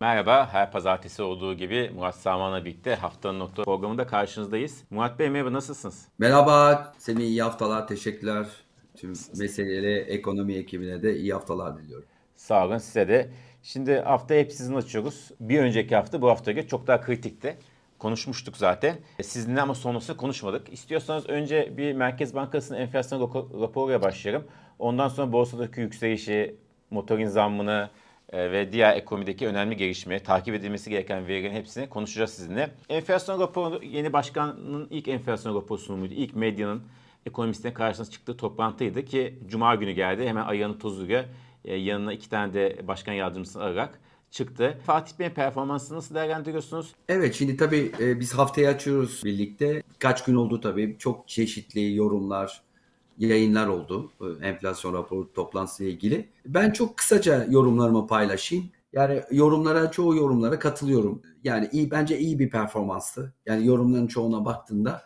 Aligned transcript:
Merhaba, 0.00 0.48
her 0.52 0.72
pazartesi 0.72 1.22
olduğu 1.22 1.54
gibi 1.54 1.90
Murat 1.94 2.14
Saman'la 2.14 2.64
birlikte 2.64 2.94
haftanın 2.94 3.38
nokta 3.38 3.62
programında 3.62 4.06
karşınızdayız. 4.06 4.84
Murat 4.90 5.18
Bey 5.18 5.30
merhaba, 5.30 5.52
nasılsınız? 5.52 6.08
Merhaba, 6.18 6.92
Semih 6.98 7.24
iyi 7.24 7.42
haftalar, 7.42 7.86
teşekkürler. 7.86 8.46
Tüm 8.96 9.12
meseleleri, 9.38 9.98
ekonomi 9.98 10.54
ekibine 10.54 11.02
de 11.02 11.16
iyi 11.16 11.32
haftalar 11.32 11.78
diliyorum. 11.78 12.08
Sağ 12.36 12.66
olun 12.66 12.78
size 12.78 13.08
de. 13.08 13.30
Şimdi 13.62 13.98
hafta 13.98 14.34
hep 14.34 14.52
sizin 14.52 14.74
açıyoruz. 14.74 15.30
Bir 15.40 15.58
önceki 15.58 15.96
hafta 15.96 16.22
bu 16.22 16.28
hafta 16.28 16.52
göre 16.52 16.66
çok 16.66 16.86
daha 16.86 17.00
kritikti. 17.00 17.58
Konuşmuştuk 17.98 18.56
zaten. 18.56 18.96
Sizinle 19.22 19.60
ama 19.60 19.74
sonrasında 19.74 20.16
konuşmadık. 20.16 20.72
İstiyorsanız 20.72 21.28
önce 21.28 21.76
bir 21.76 21.92
Merkez 21.92 22.34
Bankası'nın 22.34 22.78
enflasyon 22.78 23.20
raporuyla 23.60 24.02
başlayalım. 24.02 24.46
Ondan 24.78 25.08
sonra 25.08 25.32
borsadaki 25.32 25.80
yükselişi, 25.80 26.56
motorin 26.90 27.26
zammını, 27.26 27.90
e, 27.94 28.07
ve 28.32 28.72
diğer 28.72 28.96
ekonomideki 28.96 29.46
önemli 29.46 29.76
gelişme, 29.76 30.22
takip 30.22 30.54
edilmesi 30.54 30.90
gereken 30.90 31.28
verilerin 31.28 31.54
hepsini 31.54 31.88
konuşacağız 31.88 32.30
sizinle. 32.30 32.70
Enflasyon 32.88 33.40
raporu 33.40 33.84
yeni 33.84 34.12
başkanın 34.12 34.86
ilk 34.90 35.08
enflasyon 35.08 35.54
raporu 35.54 35.78
sunumuydu. 35.78 36.14
İlk 36.14 36.36
medyanın 36.36 36.82
ekonomistlerin 37.26 37.74
karşısına 37.74 38.10
çıktığı 38.10 38.36
toplantıydı 38.36 39.04
ki 39.04 39.38
Cuma 39.48 39.74
günü 39.74 39.92
geldi. 39.92 40.26
Hemen 40.26 40.44
ayağını 40.44 40.78
tozuyla 40.78 41.24
e, 41.64 41.74
yanına 41.76 42.12
iki 42.12 42.30
tane 42.30 42.54
de 42.54 42.78
başkan 42.88 43.12
yardımcısını 43.12 43.62
alarak 43.62 44.00
çıktı. 44.30 44.78
Fatih 44.86 45.18
Bey'in 45.18 45.30
performansını 45.30 45.98
nasıl 45.98 46.14
değerlendiriyorsunuz? 46.14 46.94
Evet 47.08 47.34
şimdi 47.34 47.56
tabii 47.56 47.92
e, 48.00 48.20
biz 48.20 48.34
haftayı 48.34 48.68
açıyoruz 48.68 49.22
birlikte. 49.24 49.82
Kaç 49.98 50.24
gün 50.24 50.34
oldu 50.34 50.60
tabii. 50.60 50.96
Çok 50.98 51.28
çeşitli 51.28 51.94
yorumlar, 51.94 52.62
yayınlar 53.18 53.66
oldu 53.66 54.12
enflasyon 54.42 54.94
raporu 54.94 55.32
toplantısıyla 55.32 55.92
ilgili. 55.92 56.28
Ben 56.46 56.70
çok 56.70 56.96
kısaca 56.96 57.46
yorumlarımı 57.50 58.06
paylaşayım. 58.06 58.64
Yani 58.92 59.22
yorumlara 59.30 59.90
çoğu 59.90 60.16
yorumlara 60.16 60.58
katılıyorum. 60.58 61.22
Yani 61.44 61.68
iyi 61.72 61.90
bence 61.90 62.18
iyi 62.18 62.38
bir 62.38 62.50
performanstı. 62.50 63.34
Yani 63.46 63.66
yorumların 63.66 64.06
çoğuna 64.06 64.44
baktığında 64.44 65.02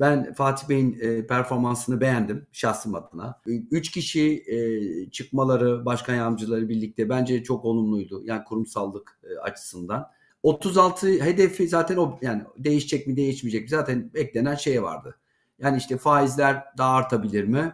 ben 0.00 0.34
Fatih 0.34 0.68
Bey'in 0.68 0.98
e, 1.00 1.26
performansını 1.26 2.00
beğendim 2.00 2.46
şahsım 2.52 2.94
adına. 2.94 3.40
Üç 3.46 3.90
kişi 3.90 4.44
e, 4.46 5.10
çıkmaları, 5.10 5.84
başkan 5.84 6.14
yardımcıları 6.14 6.68
birlikte 6.68 7.08
bence 7.08 7.42
çok 7.42 7.64
olumluydu. 7.64 8.22
Yani 8.24 8.44
kurumsallık 8.44 9.20
e, 9.22 9.38
açısından. 9.38 10.06
36 10.42 11.08
hedefi 11.08 11.68
zaten 11.68 11.96
o 11.96 12.18
yani 12.22 12.42
değişecek 12.58 13.06
mi 13.06 13.16
değişmeyecek 13.16 13.62
mi 13.62 13.68
zaten 13.68 14.10
beklenen 14.14 14.54
şey 14.54 14.82
vardı. 14.82 15.19
Yani 15.62 15.78
işte 15.78 15.96
faizler 15.96 16.64
daha 16.78 16.92
artabilir 16.94 17.44
mi? 17.44 17.72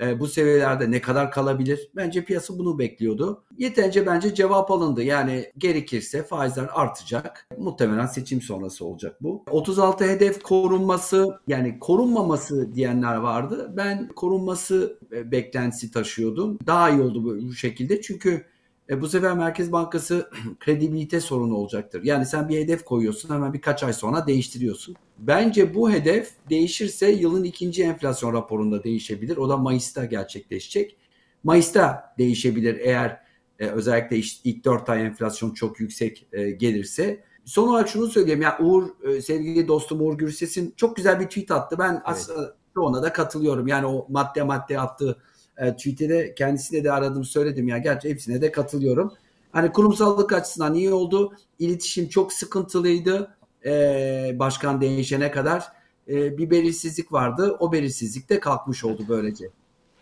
E, 0.00 0.20
bu 0.20 0.26
seviyelerde 0.26 0.90
ne 0.90 1.00
kadar 1.00 1.30
kalabilir? 1.30 1.90
Bence 1.96 2.24
piyasa 2.24 2.58
bunu 2.58 2.78
bekliyordu. 2.78 3.44
Yeterince 3.58 4.06
bence 4.06 4.34
cevap 4.34 4.70
alındı. 4.70 5.02
Yani 5.02 5.52
gerekirse 5.58 6.22
faizler 6.22 6.68
artacak. 6.72 7.48
Muhtemelen 7.58 8.06
seçim 8.06 8.42
sonrası 8.42 8.84
olacak 8.84 9.16
bu. 9.22 9.44
36 9.50 10.04
hedef 10.04 10.42
korunması 10.42 11.40
yani 11.48 11.78
korunmaması 11.78 12.74
diyenler 12.74 13.16
vardı. 13.16 13.72
Ben 13.76 14.08
korunması 14.08 14.98
e, 15.12 15.30
beklentisi 15.30 15.90
taşıyordum. 15.90 16.58
Daha 16.66 16.90
iyi 16.90 17.00
oldu 17.00 17.24
bu 17.24 17.52
şekilde. 17.52 18.00
Çünkü 18.00 18.49
e, 18.90 19.00
bu 19.00 19.08
sefer 19.08 19.36
Merkez 19.36 19.72
Bankası 19.72 20.30
kredibilite 20.60 21.20
sorunu 21.20 21.54
olacaktır. 21.54 22.02
Yani 22.04 22.26
sen 22.26 22.48
bir 22.48 22.58
hedef 22.58 22.84
koyuyorsun 22.84 23.34
hemen 23.34 23.52
birkaç 23.52 23.82
ay 23.82 23.92
sonra 23.92 24.26
değiştiriyorsun. 24.26 24.96
Bence 25.18 25.74
bu 25.74 25.90
hedef 25.90 26.30
değişirse 26.50 27.10
yılın 27.10 27.44
ikinci 27.44 27.82
enflasyon 27.82 28.32
raporunda 28.32 28.84
değişebilir. 28.84 29.36
O 29.36 29.48
da 29.48 29.56
Mayıs'ta 29.56 30.04
gerçekleşecek. 30.04 30.96
Mayıs'ta 31.44 32.14
değişebilir 32.18 32.78
eğer 32.80 33.20
e, 33.58 33.66
özellikle 33.66 34.16
ilk 34.44 34.64
4 34.64 34.88
ay 34.88 35.06
enflasyon 35.06 35.50
çok 35.50 35.80
yüksek 35.80 36.26
e, 36.32 36.50
gelirse. 36.50 37.24
Son 37.44 37.68
olarak 37.68 37.88
şunu 37.88 38.06
söyleyeyim. 38.06 38.42
Ya 38.42 38.58
Uğur, 38.60 38.88
e, 39.04 39.22
sevgili 39.22 39.68
dostum 39.68 40.00
Uğur 40.00 40.18
Gürses'in 40.18 40.74
çok 40.76 40.96
güzel 40.96 41.20
bir 41.20 41.26
tweet 41.26 41.50
attı. 41.50 41.76
Ben 41.78 41.92
evet. 41.92 42.02
aslında 42.04 42.54
ona 42.76 43.02
da 43.02 43.12
katılıyorum. 43.12 43.66
Yani 43.66 43.86
o 43.86 44.06
madde 44.08 44.42
madde 44.42 44.80
attığı 44.80 45.22
e, 45.60 45.76
Twitter'de 45.76 46.34
kendisine 46.34 46.84
de 46.84 46.92
aradım 46.92 47.24
söyledim 47.24 47.68
ya 47.68 47.78
gerçi 47.78 48.08
hepsine 48.10 48.42
de 48.42 48.52
katılıyorum. 48.52 49.12
Hani 49.52 49.72
kurumsallık 49.72 50.32
açısından 50.32 50.74
iyi 50.74 50.92
oldu. 50.92 51.32
İletişim 51.58 52.08
çok 52.08 52.32
sıkıntılıydı. 52.32 53.36
E, 53.64 54.36
başkan 54.38 54.80
değişene 54.80 55.30
kadar 55.30 55.72
e, 56.08 56.38
bir 56.38 56.50
belirsizlik 56.50 57.12
vardı. 57.12 57.56
O 57.60 57.72
belirsizlik 57.72 58.28
de 58.28 58.40
kalkmış 58.40 58.84
oldu 58.84 59.02
böylece. 59.08 59.50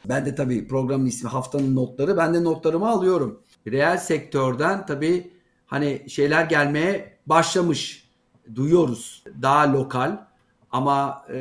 Ben 0.04 0.26
de 0.26 0.34
tabii 0.34 0.68
programın 0.68 1.06
ismi 1.06 1.30
haftanın 1.30 1.76
notları. 1.76 2.16
Ben 2.16 2.34
de 2.34 2.44
notlarımı 2.44 2.88
alıyorum. 2.88 3.40
Reel 3.66 3.96
sektörden 3.98 4.86
tabii 4.86 5.30
hani 5.66 6.04
şeyler 6.08 6.44
gelmeye 6.44 7.18
başlamış. 7.26 8.08
Duyuyoruz. 8.54 9.24
Daha 9.42 9.72
lokal 9.72 10.16
ama 10.70 11.24
e, 11.32 11.38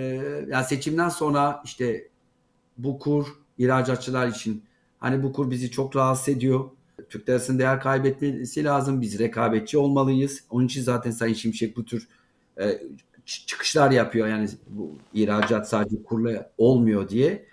yani 0.48 0.66
seçimden 0.66 1.10
sonra 1.10 1.62
işte 1.66 2.08
bu 2.78 3.00
kur 3.00 3.28
ihracatçılar 3.58 4.28
için. 4.28 4.64
Hani 5.00 5.24
bu 5.24 5.34
kur 5.34 5.52
bizi 5.52 5.72
çok 5.72 5.96
rahatsız 5.96 6.30
ediyor. 6.30 6.70
Türk 7.10 7.30
lirasının 7.30 7.60
değer 7.60 7.82
kaybetmesi 7.82 8.64
lazım. 8.64 9.02
Biz 9.02 9.20
rekabetçi 9.20 9.78
olmalıyız. 9.78 10.44
Onun 10.50 10.66
için 10.66 10.82
zaten 10.82 11.12
Sayın 11.12 11.34
Şimşek 11.34 11.78
bu 11.78 11.86
tür 11.86 12.08
e, 12.62 12.82
çıkışlar 13.26 13.92
yapıyor. 13.92 14.28
Yani 14.28 14.50
bu 14.68 14.92
ihracat 15.14 15.70
sadece 15.70 16.04
kurla 16.04 16.52
olmuyor 16.58 17.10
diye. 17.10 17.46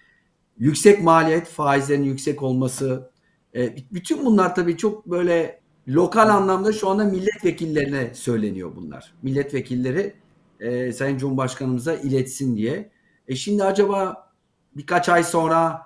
Yüksek 0.59 1.03
maliyet, 1.03 1.47
faizlerin 1.47 2.03
yüksek 2.03 2.43
olması. 2.43 3.11
E, 3.55 3.77
bütün 3.93 4.25
bunlar 4.25 4.55
tabii 4.55 4.77
çok 4.77 5.07
böyle 5.07 5.61
lokal 5.89 6.29
anlamda 6.29 6.73
şu 6.73 6.89
anda 6.89 7.05
milletvekillerine 7.05 8.15
söyleniyor 8.15 8.73
bunlar. 8.77 9.15
Milletvekilleri 9.23 10.15
e, 10.61 10.93
Sayın 10.93 11.19
Cumhurbaşkanımıza 11.19 11.95
iletsin 11.95 12.57
diye. 12.57 12.91
E 13.29 13.37
şimdi 13.37 13.65
acaba 13.65 14.31
birkaç 14.77 15.09
ay 15.09 15.25
sonra 15.25 15.83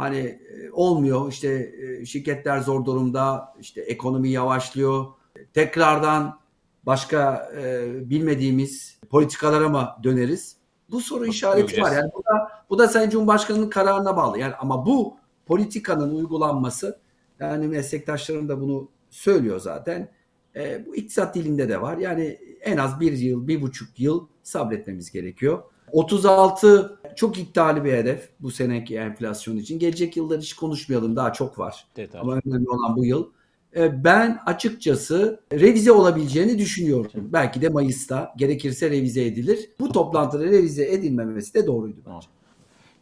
hani 0.00 0.18
e, 0.18 0.70
olmuyor 0.72 1.32
işte 1.32 1.72
e, 1.82 2.04
şirketler 2.04 2.58
zor 2.58 2.84
durumda 2.84 3.54
işte 3.60 3.80
ekonomi 3.80 4.30
yavaşlıyor 4.30 5.06
tekrardan 5.54 6.40
başka 6.86 7.50
e, 7.56 7.88
bilmediğimiz 8.10 8.98
politikalara 9.10 9.68
mı 9.68 9.88
döneriz? 10.02 10.56
Bu 10.90 11.00
soru 11.00 11.26
işareti 11.26 11.60
Göreceğiz. 11.60 11.90
var. 11.90 11.96
Yani 11.96 12.10
bu 12.14 12.24
da, 12.24 12.50
bu 12.70 12.78
da 12.78 12.88
Sayın 12.88 13.10
Cumhurbaşkanı'nın 13.10 13.70
kararına 13.70 14.16
bağlı. 14.16 14.38
Yani 14.38 14.54
ama 14.54 14.86
bu 14.86 15.16
politikanın 15.46 16.14
uygulanması 16.14 17.00
yani 17.40 17.68
meslektaşlarım 17.68 18.48
da 18.48 18.60
bunu 18.60 18.88
söylüyor 19.10 19.60
zaten. 19.60 20.08
E, 20.56 20.86
bu 20.86 20.96
iktisat 20.96 21.34
dilinde 21.34 21.68
de 21.68 21.80
var. 21.80 21.96
Yani 21.96 22.38
en 22.60 22.76
az 22.76 23.00
bir 23.00 23.12
yıl, 23.12 23.48
bir 23.48 23.62
buçuk 23.62 24.00
yıl 24.00 24.26
sabretmemiz 24.42 25.10
gerekiyor. 25.10 25.62
36 25.92 26.99
çok 27.16 27.38
iddialı 27.38 27.84
bir 27.84 27.92
hedef 27.92 28.28
bu 28.40 28.50
seneki 28.50 28.96
enflasyon 28.96 29.56
için. 29.56 29.78
Gelecek 29.78 30.16
yıllar 30.16 30.40
hiç 30.40 30.54
konuşmayalım 30.54 31.16
daha 31.16 31.32
çok 31.32 31.58
var. 31.58 31.86
Evet, 31.96 32.14
Ama 32.14 32.40
önemli 32.44 32.70
olan 32.70 32.96
bu 32.96 33.04
yıl. 33.04 33.30
E, 33.76 34.04
ben 34.04 34.38
açıkçası 34.46 35.40
revize 35.52 35.92
olabileceğini 35.92 36.58
düşünüyorum. 36.58 37.08
Şimdi. 37.12 37.32
Belki 37.32 37.62
de 37.62 37.68
Mayıs'ta 37.68 38.34
gerekirse 38.36 38.90
revize 38.90 39.24
edilir. 39.24 39.70
Bu 39.80 39.92
toplantıda 39.92 40.44
revize 40.44 40.84
edilmemesi 40.84 41.54
de 41.54 41.66
doğruydu 41.66 42.00
bence. 42.06 42.26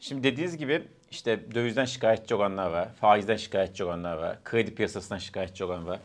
Şimdi 0.00 0.22
dediğiniz 0.22 0.56
gibi 0.56 0.82
işte 1.10 1.54
dövizden 1.54 1.84
şikayetçi 1.84 2.34
olanlar 2.34 2.70
var, 2.70 2.88
faizden 3.00 3.36
şikayetçi 3.36 3.84
olanlar 3.84 4.16
var, 4.16 4.38
kredi 4.44 4.75
piyasasından 4.75 5.19
şikayetçi 5.19 5.64
olan 5.64 5.86
var. 5.86 6.00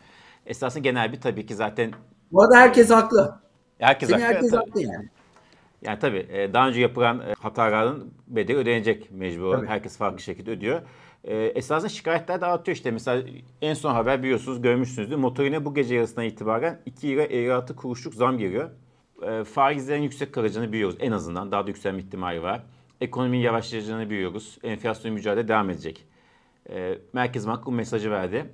Esasında 0.45 0.83
genel 0.83 1.11
bir 1.11 1.21
tabii 1.21 1.45
ki 1.45 1.55
zaten... 1.55 1.91
Bu 2.31 2.43
arada 2.43 2.57
herkes 2.57 2.89
haklı. 2.89 3.39
Herkes 3.79 4.09
Seni 4.09 4.21
haklı. 4.21 4.35
Herkes 4.35 4.53
haklı 4.53 4.81
yani. 4.81 5.09
Yani 5.85 5.99
tabii 5.99 6.27
e, 6.29 6.53
daha 6.53 6.67
önce 6.67 6.81
yapılan 6.81 7.19
e, 7.19 7.33
hataların 7.39 8.03
bedeli 8.27 8.57
ödenecek 8.57 9.11
mecbur. 9.11 9.55
Tabii. 9.55 9.67
Herkes 9.67 9.97
farklı 9.97 10.19
şekilde 10.19 10.51
ödüyor. 10.51 10.81
E, 11.23 11.35
esasında 11.35 11.89
şikayetler 11.89 12.41
de 12.41 12.45
artıyor 12.45 12.75
işte. 12.75 12.91
Mesela 12.91 13.23
en 13.61 13.73
son 13.73 13.93
haber 13.93 14.23
biliyorsunuz 14.23 14.61
görmüşsünüzdür. 14.61 15.15
Motorine 15.15 15.65
bu 15.65 15.73
gece 15.73 15.95
yarısından 15.95 16.25
itibaren 16.25 16.81
2 16.85 17.07
lira 17.07 17.23
56 17.23 17.75
kuruşluk 17.75 18.13
zam 18.13 18.37
geliyor. 18.37 18.69
Faizlerin 19.53 20.01
yüksek 20.01 20.33
kalacağını 20.33 20.71
biliyoruz 20.71 20.95
en 20.99 21.11
azından. 21.11 21.51
Daha 21.51 21.65
da 21.65 21.69
yükselme 21.69 21.99
ihtimali 21.99 22.41
var. 22.41 22.63
Ekonominin 23.01 23.37
yavaşlayacağını 23.37 24.09
biliyoruz. 24.09 24.57
Enflasyon 24.63 25.13
mücadele 25.13 25.47
devam 25.47 25.69
edecek. 25.69 26.05
Merkez 27.13 27.47
Bankası 27.47 27.65
bu 27.65 27.71
mesajı 27.71 28.11
verdi. 28.11 28.45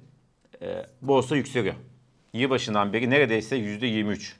Borsa 1.02 1.36
yükseliyor. 1.36 1.75
Yılbaşından 2.34 2.94
beri 2.94 3.10
neredeyse 3.10 3.58
%23 3.58 4.38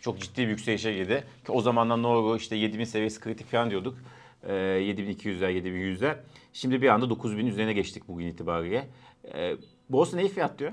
çok 0.00 0.20
ciddi 0.20 0.42
bir 0.42 0.48
yükselişe 0.48 0.92
girdi. 0.92 1.24
Ki 1.46 1.52
o 1.52 1.60
zamandan 1.60 2.04
olur 2.04 2.40
işte 2.40 2.56
7000 2.56 2.84
seviyesi 2.84 3.20
kritik 3.20 3.50
falan 3.50 3.70
diyorduk. 3.70 3.98
E, 4.42 4.52
7200'ler, 4.52 5.50
7100'ler. 5.50 6.16
Şimdi 6.52 6.82
bir 6.82 6.88
anda 6.88 7.10
9000 7.10 7.46
üzerine 7.46 7.72
geçtik 7.72 8.08
bugün 8.08 8.26
itibariyle. 8.26 8.88
E, 9.34 9.56
borsa 9.88 10.16
neyi 10.16 10.28
fiyatlıyor? 10.28 10.72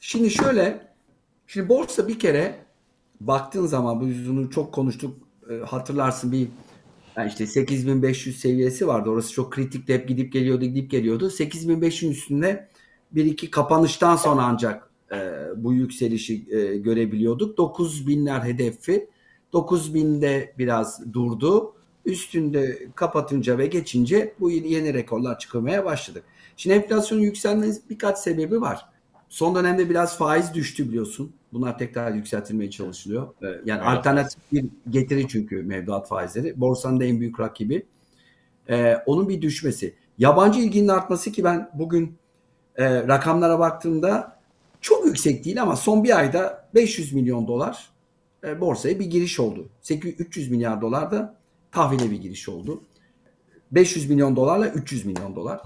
Şimdi 0.00 0.30
şöyle, 0.30 0.92
şimdi 1.46 1.68
borsa 1.68 2.08
bir 2.08 2.18
kere 2.18 2.54
baktığın 3.20 3.66
zaman 3.66 4.00
bu 4.00 4.06
yüzünü 4.06 4.50
çok 4.50 4.74
konuştuk. 4.74 5.18
E, 5.50 5.54
hatırlarsın 5.54 6.32
bir 6.32 6.48
yani 7.16 7.28
işte 7.28 7.46
8500 7.46 8.40
seviyesi 8.40 8.86
vardı. 8.86 9.10
Orası 9.10 9.32
çok 9.32 9.52
kritikti. 9.52 9.94
Hep 9.94 10.08
gidip 10.08 10.32
geliyordu, 10.32 10.64
gidip 10.64 10.90
geliyordu. 10.90 11.30
8500 11.30 12.12
üstünde 12.12 12.68
bir 13.12 13.24
iki 13.24 13.50
kapanıştan 13.50 14.16
sonra 14.16 14.42
ancak 14.42 14.85
e, 15.12 15.16
bu 15.56 15.72
yükselişi 15.72 16.34
e, 16.56 16.76
görebiliyorduk. 16.76 17.58
9000'ler 17.58 18.44
hedefi. 18.44 19.08
9000'de 19.52 20.54
biraz 20.58 21.12
durdu. 21.12 21.72
Üstünde 22.04 22.88
kapatınca 22.94 23.58
ve 23.58 23.66
geçince 23.66 24.34
bu 24.40 24.50
yeni 24.50 24.94
rekorlar 24.94 25.38
çıkmaya 25.38 25.84
başladık. 25.84 26.24
Şimdi 26.56 26.76
enflasyonun 26.76 27.22
yükselmesi 27.22 27.82
birkaç 27.90 28.18
sebebi 28.18 28.60
var. 28.60 28.86
Son 29.28 29.54
dönemde 29.54 29.90
biraz 29.90 30.18
faiz 30.18 30.54
düştü 30.54 30.88
biliyorsun. 30.88 31.32
Bunlar 31.52 31.78
tekrar 31.78 32.12
yükseltilmeye 32.12 32.70
çalışılıyor. 32.70 33.34
Ee, 33.42 33.46
yani 33.46 33.80
evet. 33.84 33.98
alternatif 33.98 34.42
bir 34.52 34.64
getiri 34.90 35.28
çünkü 35.28 35.62
mevduat 35.62 36.08
faizleri. 36.08 36.60
Borsanın 36.60 37.00
da 37.00 37.04
en 37.04 37.20
büyük 37.20 37.40
rakibi. 37.40 37.86
Ee, 38.68 38.96
onun 39.06 39.28
bir 39.28 39.42
düşmesi. 39.42 39.94
Yabancı 40.18 40.60
ilginin 40.60 40.88
artması 40.88 41.32
ki 41.32 41.44
ben 41.44 41.70
bugün 41.74 42.16
e, 42.76 43.08
rakamlara 43.08 43.58
baktığımda 43.58 44.35
çok 44.80 45.06
yüksek 45.06 45.44
değil 45.44 45.62
ama 45.62 45.76
son 45.76 46.04
bir 46.04 46.18
ayda 46.18 46.68
500 46.74 47.12
milyon 47.12 47.48
dolar 47.48 47.90
e, 48.44 48.60
borsaya 48.60 48.98
bir 48.98 49.06
giriş 49.06 49.40
oldu. 49.40 49.68
800, 49.82 50.20
300 50.20 50.50
milyar 50.50 50.80
dolar 50.80 51.10
da 51.10 51.36
tahvile 51.72 52.10
bir 52.10 52.16
giriş 52.16 52.48
oldu. 52.48 52.82
500 53.72 54.10
milyon 54.10 54.36
dolarla 54.36 54.68
300 54.68 55.06
milyon 55.06 55.36
dolar. 55.36 55.60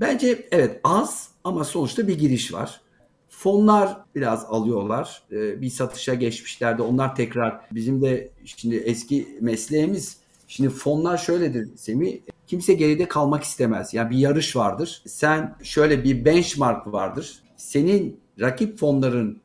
Bence 0.00 0.48
evet 0.50 0.80
az 0.84 1.28
ama 1.44 1.64
sonuçta 1.64 2.08
bir 2.08 2.18
giriş 2.18 2.52
var. 2.52 2.80
Fonlar 3.28 3.96
biraz 4.14 4.44
alıyorlar. 4.44 5.22
Ee, 5.32 5.60
bir 5.60 5.70
satışa 5.70 6.14
geçmişlerdi. 6.14 6.82
Onlar 6.82 7.16
tekrar 7.16 7.60
bizim 7.72 8.02
de 8.02 8.30
şimdi 8.44 8.76
eski 8.76 9.38
mesleğimiz 9.40 10.16
Şimdi 10.48 10.70
fonlar 10.70 11.18
şöyledir 11.18 11.76
Semih. 11.76 12.18
Kimse 12.46 12.74
geride 12.74 13.08
kalmak 13.08 13.42
istemez. 13.42 13.94
Yani 13.94 14.10
bir 14.10 14.18
yarış 14.18 14.56
vardır. 14.56 15.02
Sen 15.06 15.56
şöyle 15.62 16.04
bir 16.04 16.24
benchmark 16.24 16.86
vardır. 16.86 17.42
Senin 17.56 18.20
rakip 18.40 18.78
fonların 18.78 19.40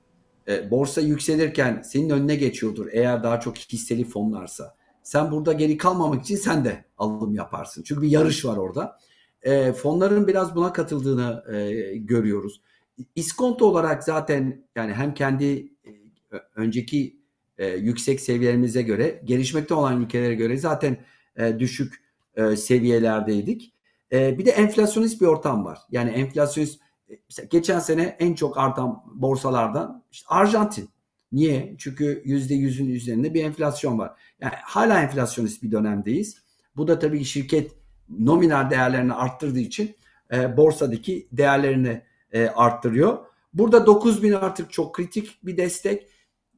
e, 0.48 0.72
borsa 0.72 1.02
yükselirken 1.02 1.82
senin 1.82 2.10
önüne 2.10 2.36
geçiyordur 2.36 2.88
eğer 2.92 3.24
daha 3.24 3.40
çok 3.40 3.58
hisseli 3.58 4.06
fonlarsa. 4.06 4.76
Sen 5.04 5.32
burada 5.32 5.54
geri 5.54 5.78
kalmamak 5.78 6.22
için 6.22 6.36
sen 6.36 6.66
de 6.66 6.86
alım 6.98 7.36
yaparsın. 7.36 7.84
Çünkü 7.84 8.02
bir 8.02 8.10
yarış 8.10 8.46
var 8.46 8.58
orada. 8.58 8.98
E, 9.44 9.74
fonların 9.74 10.28
biraz 10.28 10.56
buna 10.56 10.74
katıldığını 10.74 11.56
e, 11.56 11.72
görüyoruz. 11.98 12.62
İskonto 13.16 13.66
olarak 13.66 14.04
zaten 14.04 14.64
yani 14.76 14.94
hem 14.94 15.14
kendi 15.14 15.60
e, 15.86 15.92
önceki 16.56 17.18
e, 17.58 17.68
yüksek 17.68 18.22
seviyelerimize 18.22 18.82
göre 18.82 19.22
gelişmekte 19.24 19.74
olan 19.74 20.02
ülkelere 20.02 20.36
göre 20.36 20.58
zaten 20.58 20.98
e, 21.38 21.60
düşük 21.60 22.02
e, 22.36 22.56
seviyelerdeydik. 22.56 23.74
E, 24.12 24.38
bir 24.38 24.46
de 24.46 24.52
enflasyonist 24.52 25.22
bir 25.22 25.26
ortam 25.26 25.66
var. 25.66 25.80
Yani 25.92 26.10
enflasyonist 26.10 26.82
mesela 27.30 27.48
geçen 27.52 27.80
sene 27.80 28.16
en 28.20 28.34
çok 28.34 28.58
artan 28.58 29.04
borsalardan 29.14 30.04
işte 30.12 30.28
Arjantin. 30.30 30.90
Niye? 31.32 31.76
Çünkü 31.78 32.22
yüzde 32.26 32.54
yüzün 32.54 32.90
üzerinde 32.90 33.34
bir 33.34 33.44
enflasyon 33.44 34.00
var. 34.00 34.12
Yani 34.42 34.54
hala 34.64 35.02
enflasyonist 35.02 35.64
bir 35.64 35.72
dönemdeyiz. 35.72 36.38
Bu 36.76 36.88
da 36.88 37.00
tabii 37.00 37.24
şirket 37.24 37.72
nominal 38.10 38.70
değerlerini 38.70 39.14
arttırdığı 39.14 39.60
için 39.60 39.96
e, 40.34 40.58
borsadaki 40.58 41.28
değerlerini 41.32 42.02
e, 42.32 42.48
arttırıyor. 42.48 43.18
Burada 43.54 43.86
9000 43.86 44.32
artık 44.32 44.72
çok 44.72 44.96
kritik 44.96 45.40
bir 45.44 45.58
destek. 45.58 46.08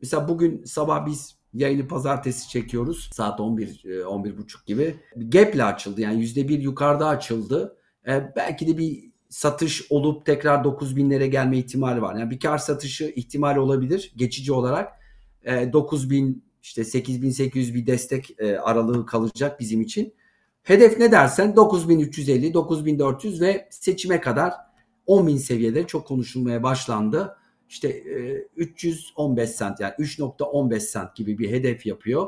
Mesela 0.01 0.27
bugün 0.27 0.63
sabah 0.63 1.05
biz 1.05 1.35
yayını 1.53 1.87
pazartesi 1.87 2.49
çekiyoruz. 2.49 3.09
Saat 3.13 3.39
11 3.39 4.03
11 4.05 4.37
buçuk 4.37 4.65
gibi. 4.65 4.95
Gap'le 5.15 5.59
açıldı. 5.59 6.01
Yani 6.01 6.23
%1 6.23 6.61
yukarıda 6.61 7.07
açıldı. 7.07 7.77
E, 8.07 8.33
belki 8.35 8.67
de 8.67 8.77
bir 8.77 9.12
satış 9.33 9.91
olup 9.91 10.25
tekrar 10.25 10.63
9000'lere 10.63 11.25
gelme 11.25 11.57
ihtimali 11.57 12.01
var. 12.01 12.15
Yani 12.15 12.31
bir 12.31 12.39
kar 12.39 12.57
satışı 12.57 13.13
ihtimali 13.15 13.59
olabilir 13.59 14.13
geçici 14.15 14.53
olarak. 14.53 14.91
E, 15.43 15.73
9000 15.73 16.43
işte 16.63 16.83
8800 16.83 17.75
bir 17.75 17.87
destek 17.87 18.35
e, 18.39 18.57
aralığı 18.57 19.05
kalacak 19.05 19.59
bizim 19.59 19.81
için. 19.81 20.13
Hedef 20.63 20.99
ne 20.99 21.11
dersen 21.11 21.55
9350, 21.55 22.53
9400 22.53 23.41
ve 23.41 23.67
seçime 23.71 24.21
kadar 24.21 24.53
10.000 25.07 25.37
seviyede 25.37 25.87
çok 25.87 26.07
konuşulmaya 26.07 26.63
başlandı. 26.63 27.37
İşte 27.69 27.87
e, 27.87 28.47
315 28.55 29.49
sent 29.49 29.79
yani 29.79 29.93
3.15 29.93 30.79
sent 30.79 31.15
gibi 31.15 31.37
bir 31.37 31.51
hedef 31.51 31.85
yapıyor. 31.85 32.27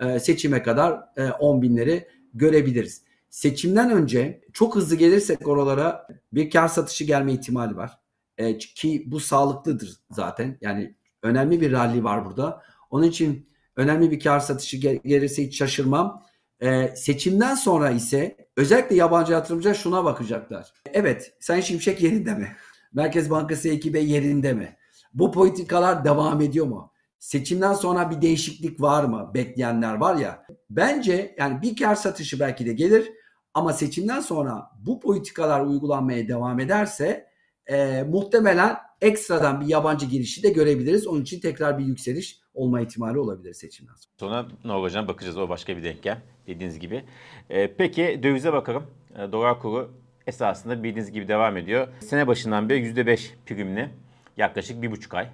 E, 0.00 0.20
seçime 0.20 0.62
kadar 0.62 1.00
e, 1.16 1.30
10 1.30 1.62
binleri 1.62 2.08
görebiliriz. 2.34 3.05
Seçimden 3.36 3.90
önce 3.90 4.40
çok 4.52 4.76
hızlı 4.76 4.96
gelirsek 4.96 5.48
oralara 5.48 6.08
bir 6.32 6.50
kar 6.50 6.68
satışı 6.68 7.04
gelme 7.04 7.32
ihtimali 7.32 7.76
var. 7.76 7.98
E, 8.38 8.58
ki 8.58 9.04
bu 9.06 9.20
sağlıklıdır 9.20 9.96
zaten. 10.10 10.58
Yani 10.60 10.96
önemli 11.22 11.60
bir 11.60 11.72
rally 11.72 12.04
var 12.04 12.24
burada. 12.24 12.62
Onun 12.90 13.06
için 13.06 13.48
önemli 13.76 14.10
bir 14.10 14.20
kar 14.20 14.40
satışı 14.40 14.76
gel- 14.76 15.00
gelirse 15.04 15.46
hiç 15.46 15.58
şaşırmam. 15.58 16.22
E, 16.60 16.96
seçimden 16.96 17.54
sonra 17.54 17.90
ise 17.90 18.36
özellikle 18.56 18.96
yabancı 18.96 19.32
yatırımcılar 19.32 19.74
şuna 19.74 20.04
bakacaklar. 20.04 20.72
Evet 20.92 21.36
Sayın 21.40 21.62
Şimşek 21.62 22.02
yerinde 22.02 22.34
mi? 22.34 22.56
Merkez 22.92 23.30
Bankası 23.30 23.68
ekibi 23.68 24.04
yerinde 24.04 24.52
mi? 24.52 24.76
Bu 25.14 25.32
politikalar 25.32 26.04
devam 26.04 26.40
ediyor 26.40 26.66
mu? 26.66 26.92
Seçimden 27.18 27.74
sonra 27.74 28.10
bir 28.10 28.22
değişiklik 28.22 28.80
var 28.80 29.04
mı? 29.04 29.30
Bekleyenler 29.34 29.94
var 29.94 30.16
ya. 30.16 30.46
Bence 30.70 31.34
yani 31.38 31.62
bir 31.62 31.76
kar 31.76 31.94
satışı 31.94 32.40
belki 32.40 32.66
de 32.66 32.72
gelir 32.72 33.12
ama 33.56 33.72
seçimden 33.72 34.20
sonra 34.20 34.70
bu 34.78 35.00
politikalar 35.00 35.60
uygulanmaya 35.60 36.28
devam 36.28 36.60
ederse 36.60 37.26
e, 37.66 38.02
muhtemelen 38.02 38.76
ekstradan 39.00 39.60
bir 39.60 39.66
yabancı 39.66 40.06
girişi 40.06 40.42
de 40.42 40.50
görebiliriz. 40.50 41.06
Onun 41.06 41.22
için 41.22 41.40
tekrar 41.40 41.78
bir 41.78 41.84
yükseliş 41.84 42.40
olma 42.54 42.80
ihtimali 42.80 43.18
olabilir 43.18 43.54
seçimden 43.54 43.94
sonra. 43.94 44.14
Sonra 44.20 44.46
ne 44.64 44.72
olacağına 44.72 45.08
bakacağız. 45.08 45.38
O 45.38 45.48
başka 45.48 45.76
bir 45.76 45.84
denklem 45.84 46.22
dediğiniz 46.46 46.78
gibi. 46.78 47.04
E, 47.50 47.74
peki 47.74 48.20
dövize 48.22 48.52
bakalım. 48.52 48.86
E, 49.18 49.32
dolar 49.32 49.60
kuru 49.60 49.90
esasında 50.26 50.82
bildiğiniz 50.82 51.12
gibi 51.12 51.28
devam 51.28 51.56
ediyor. 51.56 51.88
Sene 52.00 52.26
başından 52.26 52.68
beri 52.68 52.80
%5 52.80 53.30
primli 53.46 53.90
yaklaşık 54.36 54.82
bir 54.82 54.90
buçuk 54.90 55.14
ay. 55.14 55.28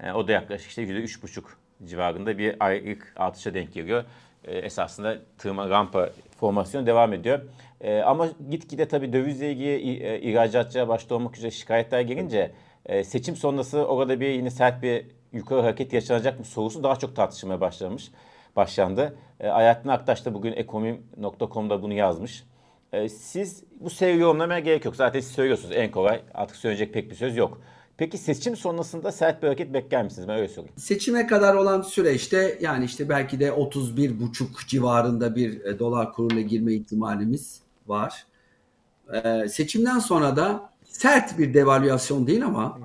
E, 0.00 0.12
o 0.12 0.28
da 0.28 0.32
yaklaşık 0.32 0.68
işte 0.68 0.82
%3,5 0.82 1.42
civarında 1.84 2.38
bir 2.38 2.56
aylık 2.60 3.12
artışa 3.16 3.54
denk 3.54 3.72
geliyor. 3.72 4.04
E, 4.44 4.58
esasında 4.58 5.18
tırma 5.38 5.70
rampa 5.70 6.10
formasyon 6.40 6.86
devam 6.86 7.12
ediyor. 7.12 7.40
E, 7.80 8.00
ama 8.00 8.28
gitgide 8.50 8.88
tabii 8.88 9.12
dövizle 9.12 9.52
ilgili 9.52 10.04
e, 10.04 10.20
ihracatçıya 10.20 10.88
başta 10.88 11.14
olmak 11.14 11.36
üzere 11.36 11.50
şikayetler 11.50 12.00
gelince 12.00 12.50
e, 12.86 13.04
seçim 13.04 13.36
sonrası 13.36 13.86
orada 13.86 14.20
bir 14.20 14.28
yine 14.28 14.50
sert 14.50 14.82
bir 14.82 15.06
yukarı 15.32 15.60
hareket 15.60 15.92
yaşanacak 15.92 16.38
mı 16.38 16.44
sorusu 16.44 16.82
daha 16.82 16.96
çok 16.96 17.16
tartışılmaya 17.16 17.60
başlamış 17.60 18.10
başlandı. 18.56 19.16
E, 19.40 19.48
Alaaddin 19.48 19.88
Aktaş 19.88 20.26
da 20.26 20.34
bugün 20.34 20.52
ekonomi.com'da 20.52 21.82
bunu 21.82 21.94
yazmış. 21.94 22.44
E, 22.92 23.08
siz 23.08 23.64
bu 23.80 23.90
seviye 23.90 24.16
yorumlamaya 24.18 24.60
gerek 24.60 24.84
yok. 24.84 24.96
Zaten 24.96 25.20
siz 25.20 25.32
söylüyorsunuz 25.32 25.76
en 25.76 25.90
kolay. 25.90 26.20
Artık 26.34 26.56
söyleyecek 26.56 26.94
pek 26.94 27.10
bir 27.10 27.14
söz 27.14 27.36
yok. 27.36 27.60
Peki 27.96 28.18
seçim 28.18 28.56
sonrasında 28.56 29.12
sert 29.12 29.42
bir 29.42 29.46
hareket 29.46 29.74
bekler 29.74 30.04
misiniz? 30.04 30.28
Ben 30.28 30.36
öyle 30.36 30.48
sorayım. 30.48 30.74
Seçime 30.76 31.26
kadar 31.26 31.54
olan 31.54 31.82
süreçte 31.82 32.58
yani 32.60 32.84
işte 32.84 33.08
belki 33.08 33.40
de 33.40 33.48
31,5 33.48 34.66
civarında 34.66 35.36
bir 35.36 35.64
e, 35.64 35.78
dolar 35.78 36.12
kuruyla 36.12 36.42
girme 36.42 36.74
ihtimalimiz 36.74 37.60
var. 37.86 38.26
Ee, 39.12 39.48
seçimden 39.48 39.98
sonra 39.98 40.36
da 40.36 40.70
sert 40.84 41.38
bir 41.38 41.54
devalüasyon 41.54 42.26
değil 42.26 42.46
ama 42.46 42.78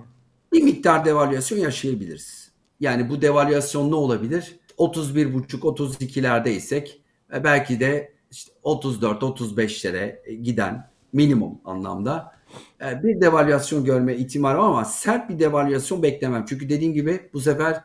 bir 0.53 0.63
miktar 0.63 1.05
devalüasyon 1.05 1.59
yaşayabiliriz. 1.59 2.51
Yani 2.79 3.09
bu 3.09 3.21
devalüasyon 3.21 3.91
ne 3.91 3.95
olabilir? 3.95 4.59
31,5-32'lerdeysek 4.77 7.01
e, 7.33 7.43
belki 7.43 7.79
de 7.79 8.13
işte 8.31 8.51
34-35'lere 8.63 10.35
giden 10.35 10.89
minimum 11.13 11.61
anlamda 11.65 12.31
e, 12.33 12.38
bir 12.81 13.21
devalüasyon 13.21 13.85
görme 13.85 14.15
ihtimali 14.15 14.57
ama 14.57 14.85
sert 14.85 15.29
bir 15.29 15.39
devalüasyon 15.39 16.03
beklemem. 16.03 16.45
Çünkü 16.49 16.69
dediğim 16.69 16.93
gibi 16.93 17.29
bu 17.33 17.39
sefer 17.39 17.83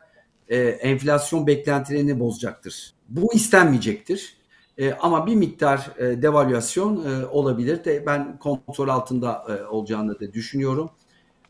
e, 0.49 0.57
enflasyon 0.59 1.47
beklentilerini 1.47 2.19
bozacaktır. 2.19 2.93
Bu 3.09 3.33
istenmeyecektir. 3.33 4.37
E, 4.77 4.93
ama 4.93 5.27
bir 5.27 5.35
miktar 5.35 5.91
e, 5.97 6.21
devalüasyon 6.21 7.05
e, 7.05 7.25
olabilir 7.25 7.83
de 7.83 8.05
ben 8.05 8.39
kontrol 8.39 8.87
altında 8.87 9.45
e, 9.49 9.65
olacağını 9.65 10.19
da 10.19 10.33
düşünüyorum. 10.33 10.89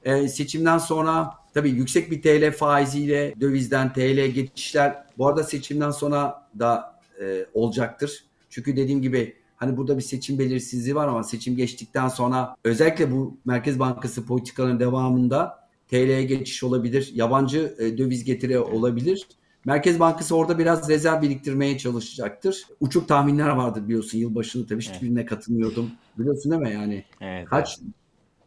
E, 0.04 0.28
seçimden 0.28 0.78
sonra 0.78 1.34
tabii 1.54 1.70
yüksek 1.70 2.12
bir 2.12 2.22
TL 2.22 2.52
faiziyle 2.52 3.34
dövizden 3.42 3.94
TL 3.94 4.26
geçişler 4.26 5.04
bu 5.18 5.28
arada 5.28 5.44
seçimden 5.44 5.92
sonra 5.92 6.48
da 6.60 7.00
e, 7.22 7.46
olacaktır. 7.54 8.24
Çünkü 8.50 8.78
dediğim 8.78 9.02
gibi 9.02 9.36
Hani 9.56 9.78
burada 9.78 9.98
bir 9.98 10.02
seçim 10.02 10.40
belirsizliği 10.40 10.96
var 10.96 11.08
ama 11.08 11.24
seçim 11.24 11.56
geçtikten 11.56 12.08
sonra 12.08 12.56
özellikle 12.64 13.12
bu 13.12 13.38
Merkez 13.46 13.80
Bankası 13.80 14.26
politikalarının 14.26 14.80
devamında 14.80 15.70
TL'ye 15.88 16.24
geçiş 16.24 16.64
olabilir. 16.64 17.12
Yabancı 17.14 17.76
e, 17.80 17.98
döviz 17.98 18.24
getiri 18.24 18.60
olabilir. 18.60 19.28
Merkez 19.66 20.00
Bankası 20.00 20.36
orada 20.36 20.60
biraz 20.60 20.90
rezerv 20.90 21.22
biriktirmeye 21.22 21.78
çalışacaktır. 21.78 22.66
Uçuk 22.80 23.08
tahminler 23.08 23.50
vardır 23.50 23.84
biliyorsun 23.84 24.18
yılbaşını 24.18 24.68
tabii 24.68 24.82
hiçbirine 24.82 25.20
evet. 25.20 25.30
katılmıyordum. 25.30 25.92
Biliyorsun 26.18 26.52
değil 26.52 26.62
mi 26.62 26.74
yani? 26.74 27.06
Evet, 27.22 27.46
Kaç 27.50 27.80
evet. 27.82 27.94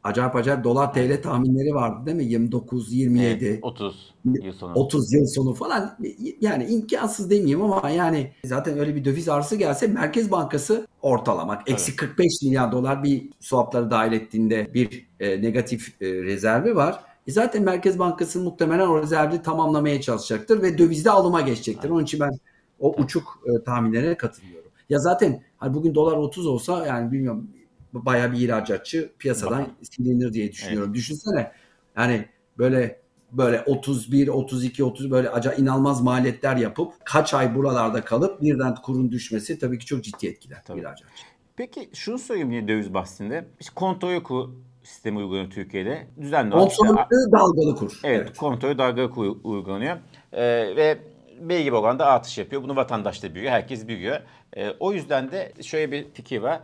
Acayip 0.09 0.37
acayip 0.37 0.65
dolar 0.65 0.93
TL 0.95 1.23
tahminleri 1.23 1.75
vardı 1.75 2.07
değil 2.07 2.17
mi? 2.17 2.25
29, 2.25 2.93
27. 2.93 3.45
Evet, 3.47 3.59
30 3.63 4.15
yıl 4.25 4.53
sonu. 4.53 4.73
30 4.75 5.13
yıl 5.13 5.27
sonu 5.27 5.55
falan 5.55 5.99
yani 6.41 6.67
imkansız 6.67 7.31
demeyeyim 7.31 7.63
ama 7.63 7.91
yani 7.91 8.33
zaten 8.45 8.79
öyle 8.79 8.95
bir 8.95 9.05
döviz 9.05 9.29
arası 9.29 9.57
gelse 9.57 9.87
Merkez 9.87 10.31
Bankası 10.31 10.87
ortalamak. 11.03 11.71
Eksi 11.71 11.97
45 11.97 12.43
milyar 12.43 12.73
dolar 12.73 13.03
bir 13.03 13.31
swapları 13.41 13.91
dahil 13.91 14.13
ettiğinde 14.13 14.75
bir 14.75 15.07
e, 15.21 15.43
negatif 15.43 16.03
e, 16.03 16.07
rezervi 16.07 16.77
var. 16.77 17.01
E 17.27 17.33
zaten 17.33 17.63
Merkez 17.63 17.99
Bankası 17.99 18.41
muhtemelen 18.41 18.87
o 18.87 19.03
rezervi 19.03 19.43
tamamlamaya 19.43 20.01
çalışacaktır 20.01 20.63
ve 20.63 20.79
dövizde 20.79 21.11
alıma 21.11 21.41
geçecektir. 21.41 21.91
Onun 21.91 22.05
için 22.05 22.21
ben 22.21 22.31
o 22.81 22.95
uçuk 22.99 23.41
e, 23.47 23.65
tahminlerine 23.65 24.17
katılıyorum. 24.17 24.71
Ya 24.89 24.99
zaten 24.99 25.43
hani 25.57 25.75
bugün 25.75 25.95
dolar 25.95 26.17
30 26.17 26.47
olsa 26.47 26.87
yani 26.87 27.13
bilmiyorum 27.13 27.51
bayağı 27.93 28.33
bir 28.33 28.39
ihracatçı 28.39 29.13
piyasadan 29.19 29.69
silinir 29.83 30.33
diye 30.33 30.53
düşünüyorum. 30.53 30.89
Evet. 30.89 30.97
Düşünsene 30.97 31.53
yani 31.97 32.29
böyle 32.59 33.01
böyle 33.33 33.63
31, 33.67 34.29
32, 34.29 34.85
30 34.85 35.11
böyle 35.11 35.31
acayip 35.31 35.61
inanılmaz 35.61 36.03
maliyetler 36.03 36.57
yapıp 36.57 36.93
kaç 37.05 37.35
ay 37.35 37.55
buralarda 37.55 38.05
kalıp 38.05 38.43
birden 38.43 38.75
kurun 38.75 39.13
düşmesi 39.13 39.59
tabii 39.59 39.79
ki 39.79 39.87
çok 39.87 40.05
ciddi 40.05 40.27
etkiler 40.27 40.65
tabii. 40.65 40.81
ihracatçı. 40.81 41.25
Peki 41.57 41.91
şunu 41.95 42.19
söyleyeyim 42.19 42.53
yine 42.53 42.69
döviz 42.69 42.95
bahsinde. 42.95 43.45
İşte 43.61 43.73
kontrol 43.75 44.23
kur 44.23 44.49
sistemi 44.83 45.19
uygulanıyor 45.19 45.51
Türkiye'de. 45.51 46.07
Düzenli 46.21 46.55
olarak. 46.55 46.77
Kontrollü 46.77 47.01
işte, 47.01 47.33
dalgalı 47.33 47.77
kur. 47.77 48.01
Evet, 48.05 48.23
evet. 48.25 48.37
kontrollü 48.37 48.79
dalgalı 48.79 49.11
kur 49.11 49.37
uygulanıyor. 49.45 49.97
Ee, 50.33 50.43
ve 50.77 50.99
belli 51.41 51.67
bir 51.67 51.73
oranda 51.73 52.07
artış 52.07 52.39
yapıyor. 52.39 52.63
Bunu 52.63 52.77
vatandaş 52.77 53.23
da 53.23 53.35
biliyor, 53.35 53.53
herkes 53.53 53.89
biliyor. 53.89 54.21
Ee, 54.57 54.71
o 54.81 54.93
yüzden 54.93 55.31
de 55.31 55.53
şöyle 55.63 55.93
bir 55.93 56.07
fikir 56.15 56.39
var 56.39 56.61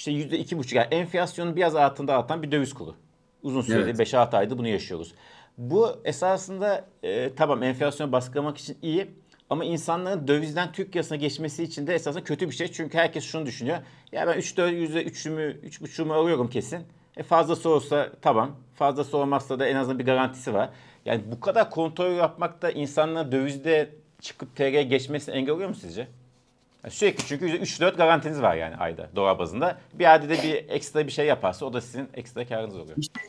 işte 0.00 0.10
yüzde 0.10 0.38
iki 0.38 0.58
buçuk 0.58 0.72
yani 0.72 0.86
enflasyonun 0.90 1.56
biraz 1.56 1.76
altında 1.76 2.16
artan 2.16 2.42
bir 2.42 2.52
döviz 2.52 2.74
kuru. 2.74 2.94
Uzun 3.42 3.60
süreli 3.60 3.90
evet. 3.90 4.12
5-6 4.12 4.36
ayda 4.36 4.58
bunu 4.58 4.68
yaşıyoruz. 4.68 5.14
Bu 5.58 6.00
esasında 6.04 6.84
e, 7.02 7.34
tamam 7.34 7.62
enflasyonu 7.62 8.12
baskılamak 8.12 8.58
için 8.58 8.78
iyi 8.82 9.10
ama 9.50 9.64
insanların 9.64 10.28
dövizden 10.28 10.72
Türk 10.72 10.96
lirasına 10.96 11.16
geçmesi 11.16 11.62
için 11.62 11.86
de 11.86 11.94
esasında 11.94 12.24
kötü 12.24 12.48
bir 12.48 12.54
şey. 12.54 12.68
Çünkü 12.68 12.98
herkes 12.98 13.24
şunu 13.24 13.46
düşünüyor. 13.46 13.78
Ya 14.12 14.26
ben 14.26 14.38
3-4 14.38 14.70
yüzde 14.70 15.04
3'ümü 15.04 15.60
3,5'ümü 15.60 16.12
alıyorum 16.12 16.50
kesin. 16.50 16.80
E 17.16 17.22
fazlası 17.22 17.68
olsa 17.68 18.10
tamam. 18.22 18.56
Fazlası 18.74 19.16
olmazsa 19.16 19.58
da 19.58 19.66
en 19.66 19.76
azından 19.76 19.98
bir 19.98 20.06
garantisi 20.06 20.54
var. 20.54 20.70
Yani 21.04 21.22
bu 21.32 21.40
kadar 21.40 21.70
kontrol 21.70 22.12
yapmak 22.12 22.62
da 22.62 22.70
insanların 22.70 23.32
dövizde 23.32 23.90
çıkıp 24.20 24.56
TL'ye 24.56 24.82
geçmesine 24.82 25.34
engel 25.34 25.54
oluyor 25.54 25.68
mu 25.68 25.74
sizce? 25.74 26.08
Sürekli 26.88 27.24
çünkü 27.26 27.46
3-4 27.46 27.96
garantiniz 27.96 28.42
var 28.42 28.56
yani 28.56 28.76
ayda 28.76 29.10
dolar 29.16 29.38
bazında. 29.38 29.78
Bir 29.94 30.12
ayda 30.12 30.28
de 30.28 30.42
bir 30.42 30.68
ekstra 30.68 31.06
bir 31.06 31.12
şey 31.12 31.26
yaparsa 31.26 31.66
o 31.66 31.72
da 31.72 31.80
sizin 31.80 32.08
ekstra 32.14 32.46
karınız 32.46 32.76
oluyor. 32.76 32.96
İşte 32.98 33.20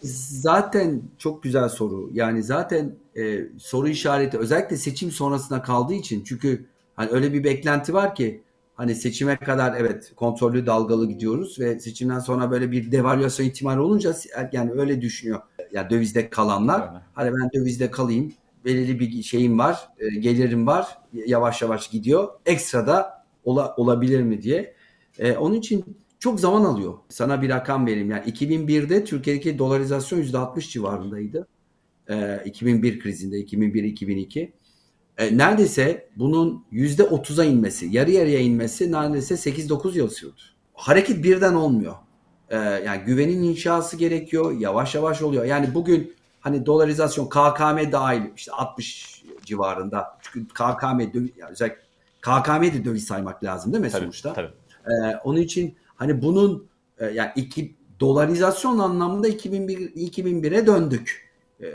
zaten 0.41 1.01
çok 1.17 1.43
güzel 1.43 1.69
soru. 1.69 2.09
Yani 2.13 2.43
zaten 2.43 2.95
e, 3.17 3.39
soru 3.59 3.89
işareti 3.89 4.37
özellikle 4.37 4.77
seçim 4.77 5.11
sonrasına 5.11 5.61
kaldığı 5.61 5.93
için 5.93 6.23
çünkü 6.23 6.65
hani 6.95 7.09
öyle 7.11 7.33
bir 7.33 7.43
beklenti 7.43 7.93
var 7.93 8.15
ki 8.15 8.43
hani 8.75 8.95
seçime 8.95 9.37
kadar 9.37 9.75
evet 9.77 10.11
kontrollü 10.15 10.65
dalgalı 10.65 11.07
gidiyoruz 11.07 11.59
ve 11.59 11.79
seçimden 11.79 12.19
sonra 12.19 12.51
böyle 12.51 12.71
bir 12.71 12.91
devalüasyon 12.91 13.45
ihtimali 13.45 13.79
olunca 13.79 14.15
yani 14.51 14.71
öyle 14.71 15.01
düşünüyor. 15.01 15.41
Yani 15.71 15.89
dövizde 15.89 16.29
kalanlar 16.29 16.79
yani. 16.79 16.99
hani 17.13 17.31
ben 17.31 17.49
dövizde 17.53 17.91
kalayım 17.91 18.33
belirli 18.65 18.99
bir 18.99 19.23
şeyim 19.23 19.59
var, 19.59 19.89
e, 19.99 20.09
gelirim 20.09 20.67
var 20.67 20.97
yavaş 21.13 21.61
yavaş 21.61 21.87
gidiyor. 21.87 22.29
Ekstra 22.45 22.87
da 22.87 23.20
ola, 23.43 23.75
olabilir 23.77 24.21
mi 24.21 24.41
diye. 24.41 24.75
E, 25.19 25.31
onun 25.33 25.55
için 25.55 25.97
çok 26.19 26.39
zaman 26.39 26.65
alıyor. 26.65 26.93
Sana 27.09 27.41
bir 27.41 27.49
rakam 27.49 27.87
vereyim. 27.87 28.11
Yani 28.11 28.31
2001'de 28.31 29.03
Türkiye'deki 29.05 29.59
dolarizasyon 29.59 30.19
%60 30.21 30.69
civarındaydı. 30.69 31.47
E, 32.09 32.41
2001 32.45 32.99
krizinde 32.99 33.39
2001-2002. 33.39 34.51
E, 35.17 35.37
neredeyse 35.37 36.09
bunun 36.15 36.65
%30'a 36.71 37.45
inmesi, 37.45 37.87
yarı 37.91 38.11
yarıya 38.11 38.39
inmesi 38.39 38.91
neredeyse 38.91 39.35
8-9 39.35 39.97
yıl 39.97 40.09
sürdü. 40.09 40.41
Hareket 40.73 41.23
birden 41.23 41.53
olmuyor. 41.53 41.95
E, 42.49 42.57
yani 42.57 43.01
güvenin 43.05 43.43
inşası 43.43 43.97
gerekiyor. 43.97 44.59
Yavaş 44.59 44.95
yavaş 44.95 45.21
oluyor. 45.21 45.45
Yani 45.45 45.73
bugün 45.73 46.15
hani 46.39 46.65
dolarizasyon 46.65 47.25
KKM 47.25 47.91
dahil 47.91 48.21
işte 48.35 48.51
60 48.51 49.23
civarında. 49.45 50.17
Çünkü 50.21 50.47
KKM 50.47 50.99
özellikle 51.49 51.90
KKM 52.21 52.61
de 52.63 52.85
döviz 52.85 53.07
saymak 53.07 53.43
lazım 53.43 53.73
değil 53.73 53.83
mi 53.83 53.89
tabii, 53.89 54.01
sonuçta? 54.01 54.33
Tabii. 54.33 54.49
Ee, 54.87 55.15
onun 55.23 55.39
için 55.39 55.75
hani 55.95 56.21
bunun 56.21 56.67
e, 56.99 57.05
yani 57.05 57.31
iki, 57.35 57.75
dolarizasyon 57.99 58.79
anlamında 58.79 59.27
2001 59.27 59.77
2001'e 59.77 60.67
döndük. 60.67 61.31
Ee, 61.61 61.65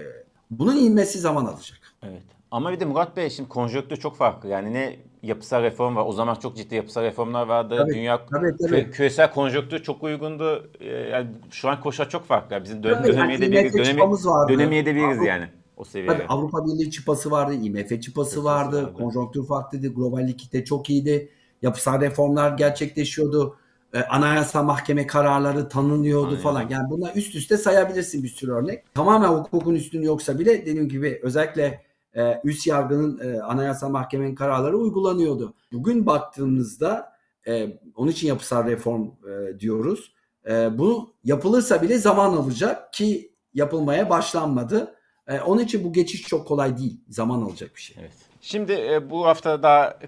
bunun 0.50 0.76
inmesi 0.76 1.18
zaman 1.18 1.44
alacak. 1.44 1.78
Evet. 2.02 2.22
Ama 2.50 2.72
bir 2.72 2.80
de 2.80 2.84
Murat 2.84 3.16
Bey 3.16 3.30
şimdi 3.30 3.48
konjonktür 3.48 3.96
çok 3.96 4.16
farklı. 4.16 4.48
Yani 4.48 4.74
ne 4.74 4.96
yapısal 5.22 5.62
reform 5.62 5.96
var. 5.96 6.04
O 6.06 6.12
zaman 6.12 6.34
çok 6.34 6.56
ciddi 6.56 6.74
yapısal 6.74 7.02
reformlar 7.02 7.46
vardı. 7.46 7.76
Tabii, 7.78 7.94
Dünya 7.94 8.26
tabii, 8.26 8.56
tabii. 8.56 8.76
Kü- 8.76 8.90
küresel 8.90 9.32
konjonktür 9.32 9.82
çok 9.82 10.02
uygundu. 10.02 10.70
Ee, 10.80 10.86
yani 10.86 11.26
şu 11.50 11.68
an 11.68 11.80
koşa 11.80 12.08
çok 12.08 12.24
farklı. 12.26 12.64
Bizim 12.64 12.82
dön- 12.82 12.94
tabii, 12.94 13.08
dönemeye 13.12 13.38
de 13.38 13.52
bir 13.52 13.72
dönemi, 13.72 14.00
dönemeye 14.48 14.86
de 14.86 14.94
biliriz 14.94 15.24
yani 15.26 15.48
o 15.76 15.84
seviyeye. 15.84 16.18
Tabii 16.18 16.26
Avrupa 16.28 16.66
Birliği 16.66 16.90
çıpası 16.90 17.30
vardı, 17.30 17.54
IMF 17.54 18.02
çıpası 18.02 18.44
vardı, 18.44 18.82
vardı. 18.82 18.94
konjonktür 18.94 19.46
farklıydı, 19.46 19.94
global 19.94 20.28
likite 20.28 20.64
çok 20.64 20.90
iyiydi. 20.90 21.30
Yapısal 21.62 22.00
reformlar 22.00 22.58
gerçekleşiyordu. 22.58 23.56
E, 23.94 24.00
anayasa 24.00 24.62
mahkeme 24.62 25.06
kararları 25.06 25.68
tanınıyordu 25.68 26.28
Aynen. 26.28 26.40
falan. 26.40 26.68
Yani 26.68 26.90
bunlar 26.90 27.12
üst 27.14 27.34
üste 27.34 27.56
sayabilirsin 27.56 28.22
bir 28.22 28.28
sürü 28.28 28.52
örnek. 28.52 28.94
Tamamen 28.94 29.28
hukukun 29.28 29.74
üstünü 29.74 30.04
yoksa 30.04 30.38
bile 30.38 30.66
dediğim 30.66 30.88
gibi 30.88 31.20
özellikle 31.22 31.82
e, 32.16 32.40
üst 32.44 32.66
yargının 32.66 33.18
e, 33.18 33.40
anayasa 33.40 33.88
mahkemenin 33.88 34.34
kararları 34.34 34.76
uygulanıyordu. 34.76 35.54
Bugün 35.72 36.06
baktığımızda 36.06 37.12
e, 37.46 37.78
onun 37.96 38.10
için 38.10 38.28
yapısal 38.28 38.66
reform 38.66 39.02
e, 39.02 39.60
diyoruz. 39.60 40.14
E, 40.50 40.78
bu 40.78 41.14
yapılırsa 41.24 41.82
bile 41.82 41.98
zaman 41.98 42.36
alacak 42.36 42.92
ki 42.92 43.32
yapılmaya 43.54 44.10
başlanmadı. 44.10 44.95
E, 45.28 45.40
onun 45.40 45.62
için 45.62 45.84
bu 45.84 45.92
geçiş 45.92 46.22
çok 46.22 46.48
kolay 46.48 46.78
değil. 46.78 47.00
Zaman 47.08 47.42
alacak 47.42 47.76
bir 47.76 47.80
şey. 47.80 47.96
Evet. 48.00 48.12
Şimdi 48.40 48.72
e, 48.72 49.10
bu 49.10 49.26
hafta 49.26 49.62
daha 49.62 49.98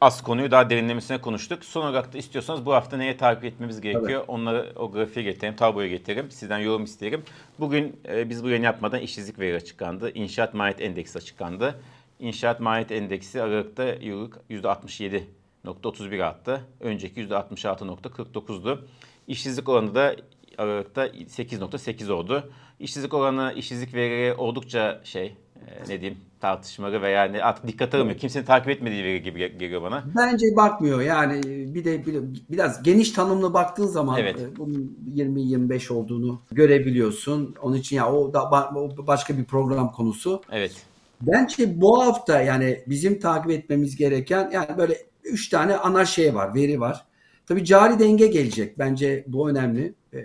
az 0.00 0.22
konuyu 0.22 0.50
daha 0.50 0.70
derinlemesine 0.70 1.20
konuştuk. 1.20 1.64
Son 1.64 1.82
olarak 1.82 2.12
da 2.12 2.18
istiyorsanız 2.18 2.66
bu 2.66 2.72
hafta 2.72 2.96
neye 2.96 3.16
takip 3.16 3.44
etmemiz 3.44 3.80
gerekiyor? 3.80 4.20
Evet. 4.20 4.28
Onları 4.28 4.72
o 4.76 4.92
grafiğe 4.92 5.24
getireyim, 5.24 5.56
tabloya 5.56 5.88
getireyim. 5.88 6.30
Sizden 6.30 6.58
yorum 6.58 6.84
isterim. 6.84 7.22
Bugün 7.60 8.00
e, 8.08 8.30
biz 8.30 8.44
bu 8.44 8.48
yayın 8.48 8.62
yapmadan 8.62 9.00
işsizlik 9.00 9.38
veri 9.38 9.56
açıklandı. 9.56 10.10
İnşaat 10.14 10.54
Maliyet 10.54 10.80
Endeksi 10.80 11.18
açıklandı. 11.18 11.80
İnşaat 12.18 12.60
Maliyet 12.60 12.92
Endeksi 12.92 13.42
Aralık'ta 13.42 13.84
yıllık 13.84 14.36
%67.31 14.50 16.24
arttı. 16.24 16.60
Önceki 16.80 17.20
%66.49'du. 17.20 18.88
İşsizlik 19.28 19.68
oranı 19.68 19.94
da 19.94 20.16
Aralık'ta 20.58 21.06
8.8 21.06 22.12
oldu. 22.12 22.50
İşsizlik 22.80 23.14
oranı, 23.14 23.52
işsizlik 23.56 23.94
verileri 23.94 24.34
oldukça 24.34 25.00
şey 25.04 25.36
e, 25.66 25.82
ne 25.88 26.00
diyeyim 26.00 26.18
tartışmalı 26.40 27.02
veya 27.02 27.24
ne 27.24 27.42
artık 27.42 27.66
dikkat 27.66 27.94
almıyor. 27.94 28.18
Kimsenin 28.18 28.44
takip 28.44 28.68
etmediği 28.68 29.04
veri 29.04 29.22
gibi 29.22 29.58
geliyor 29.58 29.82
bana. 29.82 30.04
Bence 30.16 30.46
bakmıyor. 30.56 31.00
Yani 31.00 31.40
bir 31.74 31.84
de 31.84 32.04
biraz 32.50 32.82
geniş 32.82 33.10
tanımlı 33.10 33.54
baktığın 33.54 33.86
zaman 33.86 34.20
evet. 34.20 34.40
E, 34.40 34.56
bunun 34.56 34.98
20-25 35.14 35.92
olduğunu 35.92 36.42
görebiliyorsun. 36.50 37.54
Onun 37.62 37.76
için 37.76 37.96
ya 37.96 38.12
o 38.12 38.32
da 38.32 38.50
o 38.50 39.06
başka 39.06 39.38
bir 39.38 39.44
program 39.44 39.92
konusu. 39.92 40.42
Evet. 40.52 40.72
Bence 41.20 41.80
bu 41.80 42.04
hafta 42.04 42.40
yani 42.40 42.84
bizim 42.86 43.20
takip 43.20 43.50
etmemiz 43.50 43.96
gereken 43.96 44.50
yani 44.52 44.78
böyle 44.78 44.96
3 45.24 45.48
tane 45.48 45.76
ana 45.76 46.04
şey 46.04 46.34
var, 46.34 46.54
veri 46.54 46.80
var. 46.80 47.04
Tabii 47.46 47.64
cari 47.64 47.98
denge 47.98 48.26
gelecek. 48.26 48.78
Bence 48.78 49.24
bu 49.26 49.50
önemli. 49.50 49.94
E, 50.14 50.18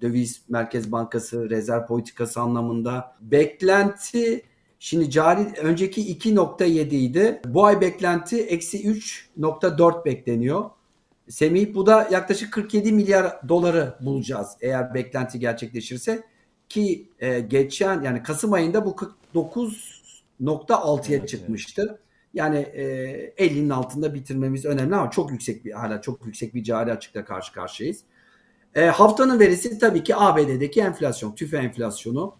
döviz 0.00 0.42
merkez 0.48 0.92
bankası 0.92 1.50
rezerv 1.50 1.86
politikası 1.86 2.40
anlamında 2.40 3.16
beklenti 3.20 4.42
şimdi 4.78 5.10
cari 5.10 5.40
önceki 5.62 6.18
2.7 6.18 6.94
idi. 6.94 7.40
Bu 7.46 7.64
ay 7.64 7.80
beklenti 7.80 8.42
eksi 8.42 8.82
3.4 9.38 10.04
bekleniyor. 10.04 10.70
Semih 11.28 11.74
bu 11.74 11.86
da 11.86 12.08
yaklaşık 12.12 12.52
47 12.52 12.92
milyar 12.92 13.48
doları 13.48 13.94
bulacağız 14.00 14.48
eğer 14.60 14.94
beklenti 14.94 15.40
gerçekleşirse 15.40 16.22
ki 16.68 17.08
e, 17.18 17.40
geçen 17.40 18.02
yani 18.02 18.22
Kasım 18.22 18.52
ayında 18.52 18.84
bu 18.86 18.96
49.6'ya 19.34 21.18
evet, 21.18 21.28
çıkmıştı. 21.28 21.86
Evet. 21.90 22.00
Yani 22.34 22.58
e, 22.58 22.84
50'nin 23.38 23.70
altında 23.70 24.14
bitirmemiz 24.14 24.64
önemli 24.64 24.96
ama 24.96 25.10
çok 25.10 25.30
yüksek 25.30 25.64
bir 25.64 25.72
hala 25.72 26.00
çok 26.00 26.26
yüksek 26.26 26.54
bir 26.54 26.64
cari 26.64 26.92
açıkla 26.92 27.24
karşı 27.24 27.52
karşıyayız. 27.52 28.00
E, 28.74 28.86
haftanın 28.86 29.40
verisi 29.40 29.78
tabii 29.78 30.02
ki 30.02 30.16
ABD'deki 30.16 30.80
enflasyon, 30.80 31.34
tüfe 31.34 31.56
enflasyonu. 31.56 32.34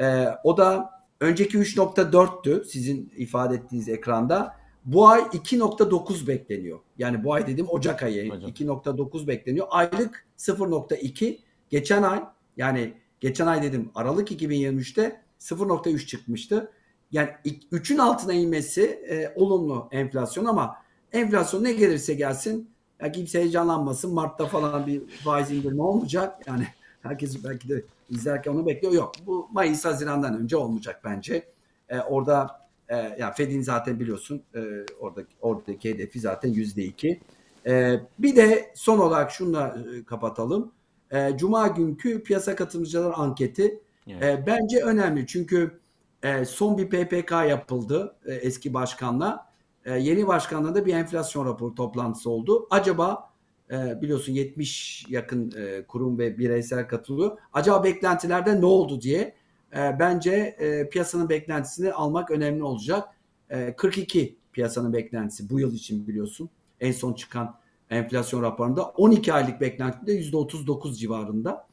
E, 0.00 0.24
o 0.44 0.56
da 0.56 0.90
önceki 1.20 1.58
3.4'tü 1.58 2.64
sizin 2.64 3.12
ifade 3.16 3.54
ettiğiniz 3.54 3.88
ekranda. 3.88 4.56
Bu 4.84 5.08
ay 5.08 5.20
2.9 5.20 6.26
bekleniyor. 6.26 6.78
Yani 6.98 7.24
bu 7.24 7.34
ay 7.34 7.46
dedim 7.46 7.66
Ocak 7.68 8.02
ayı 8.02 8.28
2.9 8.28 9.26
bekleniyor. 9.26 9.66
Aylık 9.70 10.26
0.2. 10.38 11.38
Geçen 11.70 12.02
ay 12.02 12.24
yani 12.56 12.92
geçen 13.20 13.46
ay 13.46 13.62
dedim 13.62 13.90
Aralık 13.94 14.30
2023'te 14.30 15.20
0.3 15.40 16.06
çıkmıştı. 16.06 16.72
Yani 17.12 17.30
3'ün 17.72 17.98
altına 17.98 18.32
inmesi 18.32 18.82
e, 18.82 19.32
olumlu 19.36 19.88
enflasyon 19.90 20.44
ama 20.44 20.76
enflasyon 21.12 21.64
ne 21.64 21.72
gelirse 21.72 22.14
gelsin 22.14 22.70
ya 23.00 23.12
kimse 23.12 23.40
heyecanlanmasın. 23.40 24.14
Mart'ta 24.14 24.46
falan 24.46 24.86
bir 24.86 25.08
faiz 25.08 25.50
indirme 25.50 25.82
olmayacak. 25.82 26.46
Yani 26.46 26.66
herkes 27.02 27.44
belki 27.44 27.68
de 27.68 27.84
izlerken 28.10 28.52
onu 28.52 28.66
bekliyor. 28.66 28.92
Yok 28.92 29.12
bu 29.26 29.48
Mayıs 29.52 29.84
Haziran'dan 29.84 30.40
önce 30.40 30.56
olmayacak 30.56 31.00
bence. 31.04 31.48
E, 31.88 32.00
orada 32.00 32.60
e, 32.88 32.96
ya 32.96 33.32
Fed'in 33.32 33.60
zaten 33.60 34.00
biliyorsun 34.00 34.42
e, 34.54 34.60
oradaki, 35.00 35.34
oradaki 35.40 35.90
hedefi 35.90 36.20
zaten 36.20 36.48
yüzde 36.48 36.84
iki. 36.84 37.20
E, 37.66 38.00
bir 38.18 38.36
de 38.36 38.72
son 38.74 38.98
olarak 38.98 39.30
şunla 39.30 39.78
e, 39.94 40.04
kapatalım. 40.04 40.72
E, 41.10 41.36
Cuma 41.36 41.68
günkü 41.68 42.22
piyasa 42.22 42.56
katılımcılar 42.56 43.12
anketi 43.16 43.80
evet. 44.08 44.22
e, 44.24 44.46
bence 44.46 44.82
önemli. 44.82 45.26
Çünkü 45.26 45.80
e, 46.22 46.44
son 46.44 46.78
bir 46.78 46.88
PPK 46.88 47.30
yapıldı 47.30 48.16
e, 48.26 48.34
eski 48.34 48.74
başkanla. 48.74 49.48
E, 49.84 49.92
yeni 49.98 50.26
başkanla 50.26 50.74
da 50.74 50.86
bir 50.86 50.94
enflasyon 50.94 51.46
raporu 51.46 51.74
toplantısı 51.74 52.30
oldu. 52.30 52.66
Acaba 52.70 53.30
e, 53.70 54.02
biliyorsun 54.02 54.32
70 54.32 55.06
yakın 55.08 55.52
e, 55.56 55.84
kurum 55.86 56.18
ve 56.18 56.38
bireysel 56.38 56.88
katılıyor. 56.88 57.38
Acaba 57.52 57.84
beklentilerde 57.84 58.60
ne 58.60 58.66
oldu 58.66 59.00
diye 59.00 59.34
e, 59.76 59.96
bence 59.98 60.32
e, 60.58 60.88
piyasanın 60.88 61.28
beklentisini 61.28 61.92
almak 61.92 62.30
önemli 62.30 62.62
olacak. 62.62 63.08
E, 63.50 63.76
42 63.76 64.36
piyasanın 64.52 64.92
beklentisi 64.92 65.50
bu 65.50 65.60
yıl 65.60 65.74
için 65.74 66.06
biliyorsun. 66.06 66.50
En 66.80 66.92
son 66.92 67.12
çıkan 67.12 67.54
enflasyon 67.90 68.42
raporunda 68.42 68.84
12 68.84 69.32
aylık 69.32 69.60
beklenti 69.60 70.06
de 70.06 70.20
%39 70.20 70.94
civarında. 70.94 71.66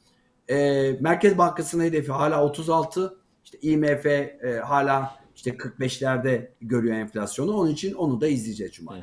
E, 0.49 0.91
Merkez 0.99 1.37
Bankası'nın 1.37 1.83
hedefi 1.83 2.11
hala 2.11 2.45
36. 2.45 3.17
İşte 3.45 3.57
IMF 3.61 4.05
e, 4.05 4.61
hala 4.65 5.15
işte 5.35 5.51
45'lerde 5.51 6.47
görüyor 6.61 6.95
enflasyonu. 6.95 7.57
Onun 7.57 7.71
için 7.71 7.93
onu 7.93 8.21
da 8.21 8.27
izleyeceğiz 8.27 8.73
Cuma. 8.73 8.97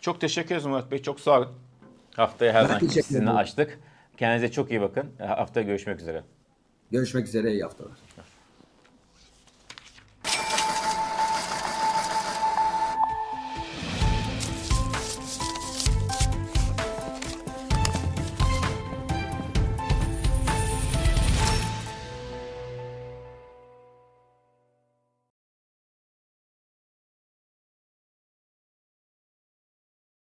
Çok 0.00 0.20
teşekkür 0.20 0.48
ederiz 0.48 0.66
Murat 0.66 0.90
Bey. 0.90 1.02
Çok 1.02 1.20
sağ 1.20 1.38
olun. 1.38 1.48
Haftaya 2.14 2.52
her 2.52 2.64
zaman 2.64 2.78
sizinle 2.78 3.30
açtık. 3.30 3.78
Kendinize 4.16 4.52
çok 4.52 4.70
iyi 4.70 4.80
bakın. 4.80 5.06
Haftaya 5.18 5.66
görüşmek 5.66 6.00
üzere. 6.00 6.24
Görüşmek 6.90 7.26
üzere. 7.26 7.52
İyi 7.52 7.62
haftalar. 7.62 7.92